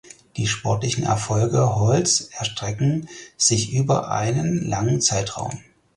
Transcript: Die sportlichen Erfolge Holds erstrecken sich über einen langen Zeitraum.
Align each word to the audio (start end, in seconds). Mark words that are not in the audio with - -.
Die 0.35 0.47
sportlichen 0.47 1.03
Erfolge 1.03 1.75
Holds 1.75 2.21
erstrecken 2.35 3.07
sich 3.37 3.71
über 3.71 4.09
einen 4.09 4.67
langen 4.67 4.99
Zeitraum. 4.99 5.59